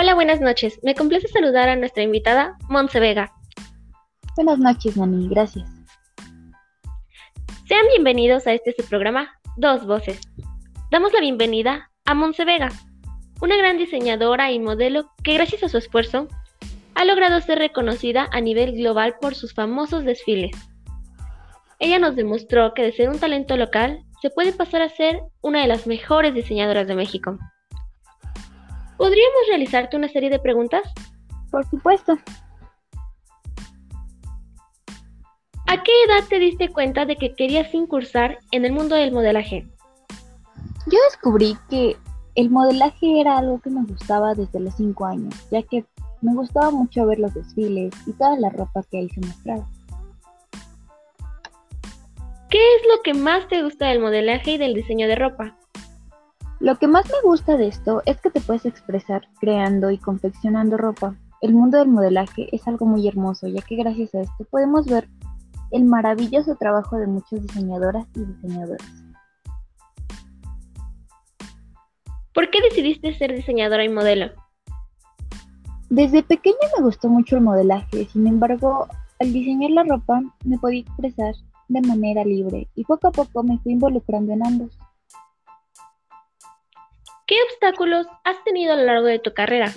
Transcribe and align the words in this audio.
Hola, 0.00 0.14
buenas 0.14 0.40
noches. 0.40 0.78
Me 0.84 0.94
complace 0.94 1.26
saludar 1.26 1.68
a 1.68 1.74
nuestra 1.74 2.04
invitada, 2.04 2.56
Monse 2.68 3.00
Vega. 3.00 3.32
Buenas 4.36 4.60
noches, 4.60 4.96
Nani. 4.96 5.28
Gracias. 5.28 5.68
Sean 7.66 7.84
bienvenidos 7.88 8.46
a 8.46 8.52
este 8.52 8.72
su 8.78 8.88
programa, 8.88 9.28
Dos 9.56 9.84
Voces. 9.88 10.20
Damos 10.92 11.12
la 11.12 11.18
bienvenida 11.18 11.90
a 12.04 12.14
Monse 12.14 12.44
Vega, 12.44 12.68
una 13.40 13.56
gran 13.56 13.76
diseñadora 13.76 14.52
y 14.52 14.60
modelo 14.60 15.10
que 15.24 15.34
gracias 15.34 15.64
a 15.64 15.68
su 15.68 15.78
esfuerzo 15.78 16.28
ha 16.94 17.04
logrado 17.04 17.40
ser 17.40 17.58
reconocida 17.58 18.28
a 18.30 18.40
nivel 18.40 18.76
global 18.76 19.16
por 19.20 19.34
sus 19.34 19.52
famosos 19.52 20.04
desfiles. 20.04 20.52
Ella 21.80 21.98
nos 21.98 22.14
demostró 22.14 22.72
que 22.72 22.82
de 22.82 22.92
ser 22.92 23.08
un 23.08 23.18
talento 23.18 23.56
local 23.56 24.04
se 24.22 24.30
puede 24.30 24.52
pasar 24.52 24.80
a 24.80 24.90
ser 24.90 25.18
una 25.40 25.60
de 25.60 25.66
las 25.66 25.88
mejores 25.88 26.34
diseñadoras 26.34 26.86
de 26.86 26.94
México. 26.94 27.36
¿Podríamos 28.98 29.46
realizarte 29.46 29.96
una 29.96 30.08
serie 30.08 30.28
de 30.28 30.40
preguntas? 30.40 30.82
Por 31.52 31.64
supuesto. 31.70 32.18
¿A 35.68 35.82
qué 35.84 35.92
edad 36.08 36.24
te 36.28 36.40
diste 36.40 36.68
cuenta 36.68 37.06
de 37.06 37.14
que 37.14 37.34
querías 37.34 37.72
incursar 37.72 38.38
en 38.50 38.64
el 38.64 38.72
mundo 38.72 38.96
del 38.96 39.12
modelaje? 39.12 39.68
Yo 40.86 40.98
descubrí 41.10 41.56
que 41.70 41.96
el 42.34 42.50
modelaje 42.50 43.20
era 43.20 43.38
algo 43.38 43.60
que 43.60 43.70
me 43.70 43.84
gustaba 43.84 44.34
desde 44.34 44.58
los 44.58 44.74
5 44.74 45.04
años, 45.04 45.34
ya 45.50 45.62
que 45.62 45.84
me 46.20 46.34
gustaba 46.34 46.70
mucho 46.72 47.06
ver 47.06 47.20
los 47.20 47.34
desfiles 47.34 47.94
y 48.06 48.12
toda 48.14 48.36
la 48.36 48.50
ropa 48.50 48.82
que 48.90 48.98
ahí 48.98 49.08
se 49.10 49.20
mostraba. 49.20 49.68
¿Qué 52.50 52.58
es 52.58 52.82
lo 52.88 53.02
que 53.02 53.14
más 53.14 53.46
te 53.46 53.62
gusta 53.62 53.88
del 53.88 54.00
modelaje 54.00 54.52
y 54.52 54.58
del 54.58 54.74
diseño 54.74 55.06
de 55.06 55.14
ropa? 55.14 55.57
Lo 56.60 56.76
que 56.76 56.88
más 56.88 57.06
me 57.06 57.28
gusta 57.28 57.56
de 57.56 57.68
esto 57.68 58.02
es 58.04 58.20
que 58.20 58.30
te 58.30 58.40
puedes 58.40 58.66
expresar 58.66 59.28
creando 59.40 59.92
y 59.92 59.98
confeccionando 59.98 60.76
ropa. 60.76 61.14
El 61.40 61.54
mundo 61.54 61.78
del 61.78 61.88
modelaje 61.88 62.48
es 62.50 62.66
algo 62.66 62.84
muy 62.84 63.06
hermoso, 63.06 63.46
ya 63.46 63.62
que 63.62 63.76
gracias 63.76 64.12
a 64.16 64.22
esto 64.22 64.44
podemos 64.50 64.86
ver 64.86 65.08
el 65.70 65.84
maravilloso 65.84 66.56
trabajo 66.56 66.96
de 66.96 67.06
muchas 67.06 67.42
diseñadoras 67.42 68.08
y 68.16 68.24
diseñadores. 68.24 68.86
¿Por 72.34 72.50
qué 72.50 72.60
decidiste 72.60 73.14
ser 73.14 73.34
diseñadora 73.36 73.84
y 73.84 73.88
modelo? 73.88 74.32
Desde 75.90 76.24
pequeña 76.24 76.56
me 76.76 76.82
gustó 76.82 77.08
mucho 77.08 77.36
el 77.36 77.42
modelaje, 77.42 78.06
sin 78.06 78.26
embargo, 78.26 78.88
al 79.20 79.32
diseñar 79.32 79.70
la 79.70 79.84
ropa 79.84 80.20
me 80.44 80.58
podía 80.58 80.80
expresar 80.80 81.34
de 81.68 81.80
manera 81.82 82.24
libre 82.24 82.68
y 82.74 82.84
poco 82.84 83.08
a 83.08 83.12
poco 83.12 83.44
me 83.44 83.58
fui 83.58 83.72
involucrando 83.72 84.32
en 84.32 84.44
ambos. 84.44 84.76
¿Qué 87.28 87.36
obstáculos 87.52 88.06
has 88.24 88.42
tenido 88.42 88.72
a 88.72 88.76
lo 88.76 88.84
largo 88.86 89.04
de 89.04 89.18
tu 89.18 89.34
carrera? 89.34 89.70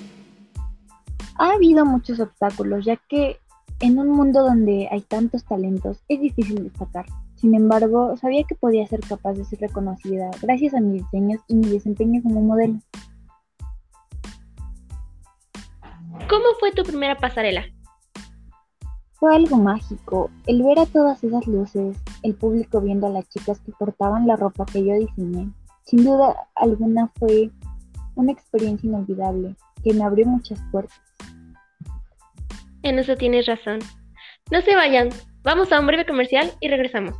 Ha 1.37 1.51
habido 1.51 1.85
muchos 1.85 2.21
obstáculos, 2.21 2.85
ya 2.85 2.95
que 2.95 3.41
en 3.81 3.99
un 3.99 4.07
mundo 4.07 4.41
donde 4.41 4.87
hay 4.89 5.01
tantos 5.01 5.43
talentos 5.43 6.01
es 6.07 6.21
difícil 6.21 6.63
destacar. 6.63 7.07
Sin 7.35 7.53
embargo, 7.53 8.15
sabía 8.15 8.45
que 8.45 8.55
podía 8.55 8.87
ser 8.87 9.01
capaz 9.01 9.33
de 9.33 9.43
ser 9.43 9.59
reconocida 9.59 10.31
gracias 10.41 10.73
a 10.75 10.79
mis 10.79 11.03
diseños 11.03 11.41
y 11.49 11.55
mi 11.55 11.67
desempeño 11.67 12.23
como 12.23 12.39
modelo. 12.39 12.79
¿Cómo 16.29 16.45
fue 16.57 16.71
tu 16.71 16.83
primera 16.83 17.17
pasarela? 17.17 17.65
Fue 19.15 19.35
algo 19.35 19.57
mágico, 19.57 20.31
el 20.47 20.63
ver 20.63 20.79
a 20.79 20.85
todas 20.85 21.21
esas 21.21 21.45
luces, 21.47 21.97
el 22.23 22.33
público 22.33 22.79
viendo 22.79 23.07
a 23.07 23.09
las 23.09 23.27
chicas 23.27 23.59
que 23.59 23.73
portaban 23.73 24.25
la 24.25 24.37
ropa 24.37 24.65
que 24.65 24.85
yo 24.85 24.93
diseñé 24.93 25.51
sin 25.91 26.05
duda 26.05 26.47
alguna 26.55 27.11
fue 27.19 27.51
una 28.15 28.31
experiencia 28.31 28.87
inolvidable 28.87 29.57
que 29.83 29.93
me 29.93 30.05
abrió 30.05 30.25
muchas 30.25 30.57
puertas. 30.71 31.01
En 32.81 32.97
eso 32.97 33.17
tienes 33.17 33.45
razón. 33.45 33.79
No 34.49 34.61
se 34.61 34.73
vayan, 34.73 35.09
vamos 35.43 35.69
a 35.73 35.81
un 35.81 35.87
breve 35.87 36.05
comercial 36.05 36.49
y 36.61 36.69
regresamos. 36.69 37.13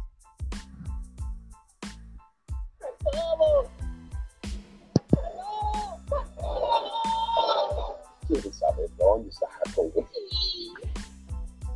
¿Quieres 8.26 8.58
saber 8.58 8.90
dónde 8.98 9.30
está 9.30 9.48
Jacobo? 9.50 10.08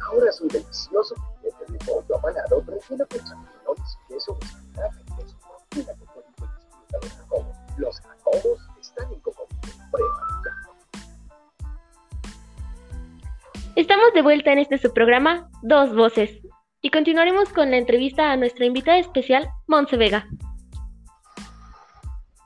Ahora 0.08 0.30
es 0.30 0.40
un 0.40 0.48
delicioso 0.48 1.16
filete 1.42 1.74
de 1.74 1.80
pollo 1.80 2.18
apanado 2.18 2.62
relleno 2.62 3.06
con 3.10 3.20
champiñones, 3.20 3.98
queso, 4.08 4.38
los 7.78 8.00
jacobos 8.00 8.60
están 8.80 9.12
en 9.12 9.22
Estamos 13.76 14.14
de 14.14 14.22
vuelta 14.22 14.54
en 14.54 14.60
este 14.60 14.78
subprograma 14.78 15.50
Dos 15.62 15.94
Voces 15.94 16.40
y 16.82 16.92
continuaremos 16.92 17.50
con 17.50 17.72
la 17.72 17.78
entrevista 17.78 18.32
a 18.32 18.38
nuestra 18.38 18.66
invitada 18.66 19.00
especial, 19.00 19.50
Monse 19.68 19.98
Vega. 19.98 20.28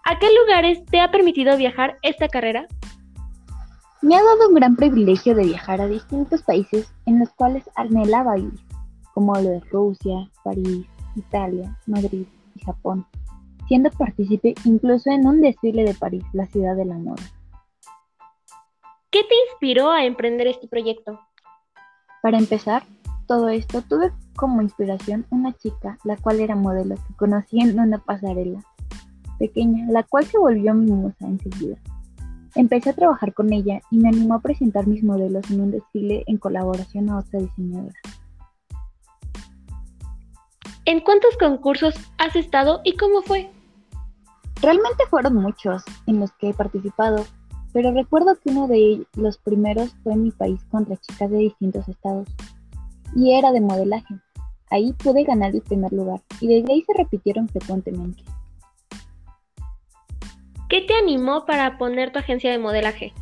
¿A 0.05 0.17
qué 0.17 0.27
lugares 0.41 0.83
te 0.85 1.01
ha 1.01 1.11
permitido 1.11 1.55
viajar 1.55 1.99
esta 2.01 2.27
carrera? 2.27 2.65
Me 4.01 4.15
ha 4.15 4.23
dado 4.23 4.47
un 4.49 4.55
gran 4.55 4.75
privilegio 4.75 5.35
de 5.35 5.43
viajar 5.43 5.81
a 5.81 5.87
distintos 5.87 6.41
países 6.41 6.91
en 7.05 7.19
los 7.19 7.29
cuales 7.31 7.69
anhelaba 7.75 8.37
ir, 8.37 8.53
como 9.13 9.35
lo 9.35 9.49
de 9.49 9.59
Rusia, 9.71 10.31
París, 10.43 10.87
Italia, 11.15 11.77
Madrid 11.85 12.25
y 12.55 12.63
Japón 12.63 13.05
siendo 13.69 13.91
partícipe 13.91 14.55
incluso 14.65 15.11
en 15.11 15.27
un 15.27 15.41
desfile 15.41 15.83
de 15.83 15.93
París, 15.93 16.23
la 16.33 16.47
ciudad 16.47 16.75
de 16.75 16.85
la 16.85 16.97
moda. 16.97 17.21
¿Qué 19.11 19.21
te 19.21 19.35
inspiró 19.49 19.91
a 19.91 20.05
emprender 20.05 20.47
este 20.47 20.67
proyecto? 20.67 21.19
Para 22.23 22.39
empezar, 22.39 22.83
todo 23.27 23.47
esto 23.49 23.83
tuve 23.83 24.11
como 24.35 24.63
inspiración 24.63 25.25
una 25.29 25.53
chica, 25.53 25.99
la 26.03 26.17
cual 26.17 26.39
era 26.39 26.55
modelo, 26.55 26.95
que 26.95 27.13
conocí 27.15 27.61
en 27.61 27.79
una 27.79 27.99
pasarela 27.99 28.59
pequeña, 29.37 29.85
la 29.91 30.01
cual 30.01 30.25
se 30.25 30.39
volvió 30.39 30.73
mi 30.73 30.91
musa 30.91 31.27
enseguida. 31.27 31.77
Empecé 32.55 32.89
a 32.89 32.95
trabajar 32.95 33.35
con 33.35 33.53
ella 33.53 33.81
y 33.91 33.99
me 33.99 34.09
animó 34.09 34.33
a 34.33 34.41
presentar 34.41 34.87
mis 34.87 35.03
modelos 35.03 35.49
en 35.51 35.61
un 35.61 35.71
desfile 35.71 36.23
en 36.25 36.37
colaboración 36.37 37.09
a 37.11 37.19
otra 37.19 37.39
diseñadora. 37.39 37.99
¿En 40.85 41.01
cuántos 41.01 41.37
concursos 41.37 41.93
has 42.17 42.35
estado 42.35 42.81
y 42.83 42.97
cómo 42.97 43.21
fue? 43.21 43.51
Realmente 44.61 45.05
fueron 45.09 45.35
muchos 45.35 45.83
en 46.05 46.19
los 46.19 46.31
que 46.33 46.49
he 46.49 46.53
participado, 46.53 47.25
pero 47.71 47.93
recuerdo 47.93 48.35
que 48.35 48.49
uno 48.49 48.67
de 48.67 49.05
los 49.15 49.37
primeros 49.37 49.95
fue 50.03 50.13
en 50.13 50.23
mi 50.23 50.31
país 50.31 50.61
contra 50.69 50.97
chicas 50.97 51.29
de 51.31 51.37
distintos 51.37 51.87
estados, 51.87 52.27
y 53.15 53.33
era 53.33 53.51
de 53.51 53.61
modelaje. 53.61 54.19
Ahí 54.69 54.93
pude 54.93 55.23
ganar 55.23 55.55
el 55.55 55.61
primer 55.61 55.93
lugar, 55.93 56.21
y 56.41 56.47
desde 56.47 56.73
ahí 56.73 56.81
se 56.81 56.93
repitieron 56.93 57.47
frecuentemente. 57.47 58.23
¿Qué 60.67 60.81
te 60.81 60.93
animó 60.93 61.45
para 61.45 61.77
poner 61.77 62.11
tu 62.11 62.19
agencia 62.19 62.51
de 62.51 62.59
modelaje? 62.59 63.13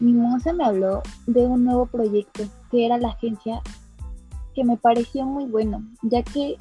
Mi 0.00 0.12
moza 0.12 0.52
me 0.52 0.64
habló 0.64 1.02
de 1.26 1.46
un 1.46 1.64
nuevo 1.64 1.86
proyecto, 1.86 2.44
que 2.70 2.86
era 2.86 2.98
la 2.98 3.08
agencia 3.08 3.62
que 4.54 4.64
me 4.64 4.76
pareció 4.76 5.24
muy 5.24 5.46
bueno, 5.46 5.82
ya 6.02 6.22
que 6.22 6.56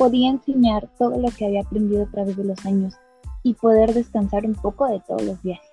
podía 0.00 0.30
enseñar 0.30 0.88
todo 0.98 1.20
lo 1.20 1.28
que 1.28 1.44
había 1.44 1.60
aprendido 1.60 2.04
a 2.04 2.10
través 2.10 2.34
de 2.34 2.44
los 2.44 2.64
años 2.64 2.94
y 3.42 3.52
poder 3.52 3.92
descansar 3.92 4.46
un 4.46 4.54
poco 4.54 4.88
de 4.88 4.98
todos 5.00 5.20
los 5.20 5.42
viajes. 5.42 5.68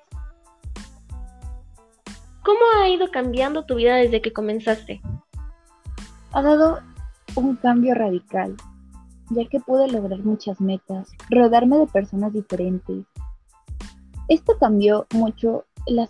¿Cómo 2.43 2.59
ha 2.75 2.89
ido 2.89 3.09
cambiando 3.09 3.63
tu 3.63 3.75
vida 3.75 3.95
desde 3.95 4.21
que 4.21 4.33
comenzaste? 4.33 4.99
Ha 6.33 6.41
dado 6.41 6.79
un 7.35 7.55
cambio 7.55 7.95
radical, 7.95 8.57
ya 9.29 9.47
que 9.47 9.61
pude 9.61 9.87
lograr 9.89 10.19
muchas 10.19 10.59
metas, 10.59 11.07
rodarme 11.29 11.77
de 11.77 11.87
personas 11.87 12.33
diferentes. 12.33 13.05
Esto 14.27 14.57
cambió 14.59 15.07
mucho 15.13 15.63
las, 15.85 16.09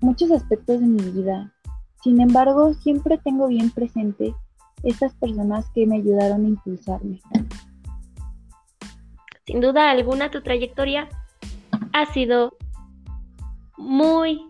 muchos 0.00 0.32
aspectos 0.32 0.80
de 0.80 0.86
mi 0.86 1.08
vida. 1.08 1.54
Sin 2.02 2.20
embargo, 2.20 2.74
siempre 2.74 3.16
tengo 3.16 3.46
bien 3.46 3.70
presente 3.70 4.34
estas 4.84 5.14
personas 5.14 5.68
que 5.74 5.86
me 5.86 5.96
ayudaron 5.96 6.44
a 6.44 6.48
impulsarme. 6.48 7.20
Sin 9.46 9.60
duda 9.60 9.90
alguna, 9.90 10.30
tu 10.30 10.42
trayectoria 10.42 11.08
ha 11.92 12.06
sido 12.06 12.56
muy 13.76 14.40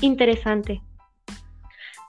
interesante. 0.00 0.80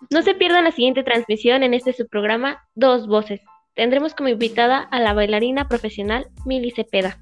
No 0.09 0.21
se 0.21 0.33
pierdan 0.33 0.63
la 0.63 0.71
siguiente 0.71 1.03
transmisión 1.03 1.61
en 1.63 1.73
este 1.73 1.93
subprograma 1.93 2.63
Dos 2.73 3.07
Voces. 3.07 3.41
Tendremos 3.75 4.13
como 4.13 4.29
invitada 4.29 4.79
a 4.79 4.99
la 4.99 5.13
bailarina 5.13 5.67
profesional 5.67 6.27
Mili 6.45 6.71
Cepeda. 6.71 7.19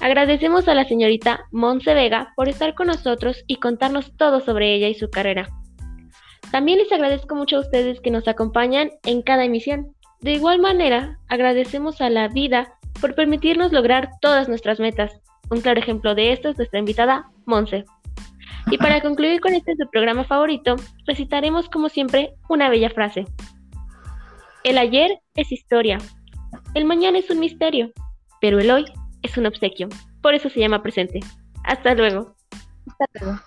Agradecemos 0.00 0.68
a 0.68 0.74
la 0.74 0.84
señorita 0.84 1.46
Monse 1.50 1.92
Vega 1.94 2.32
por 2.36 2.48
estar 2.48 2.74
con 2.74 2.86
nosotros 2.86 3.42
y 3.48 3.56
contarnos 3.56 4.16
todo 4.16 4.40
sobre 4.40 4.74
ella 4.74 4.88
y 4.88 4.94
su 4.94 5.10
carrera. 5.10 5.48
También 6.50 6.78
les 6.78 6.90
agradezco 6.90 7.34
mucho 7.34 7.56
a 7.56 7.60
ustedes 7.60 8.00
que 8.00 8.10
nos 8.10 8.26
acompañan 8.26 8.90
en 9.04 9.22
cada 9.22 9.44
emisión. 9.44 9.94
De 10.20 10.32
igual 10.32 10.60
manera, 10.60 11.18
agradecemos 11.28 12.00
a 12.00 12.10
la 12.10 12.28
vida 12.28 12.74
por 13.00 13.14
permitirnos 13.14 13.72
lograr 13.72 14.10
todas 14.20 14.48
nuestras 14.48 14.80
metas. 14.80 15.20
Un 15.50 15.60
claro 15.60 15.80
ejemplo 15.80 16.14
de 16.14 16.32
esto 16.32 16.48
es 16.48 16.56
nuestra 16.56 16.78
invitada, 16.78 17.30
Monse. 17.46 17.84
Y 18.70 18.78
para 18.78 19.00
concluir 19.02 19.40
con 19.40 19.54
este 19.54 19.76
su 19.76 19.88
programa 19.90 20.24
favorito, 20.24 20.76
recitaremos 21.06 21.68
como 21.68 21.88
siempre 21.88 22.34
una 22.48 22.68
bella 22.68 22.90
frase. 22.90 23.26
El 24.64 24.78
ayer 24.78 25.20
es 25.34 25.52
historia, 25.52 25.98
el 26.74 26.84
mañana 26.84 27.18
es 27.18 27.30
un 27.30 27.40
misterio, 27.40 27.92
pero 28.40 28.58
el 28.58 28.70
hoy 28.70 28.84
es 29.22 29.36
un 29.36 29.46
obsequio. 29.46 29.88
Por 30.22 30.34
eso 30.34 30.48
se 30.48 30.60
llama 30.60 30.82
presente. 30.82 31.20
Hasta 31.64 31.94
luego. 31.94 32.34
Hasta 32.86 33.06
luego. 33.20 33.40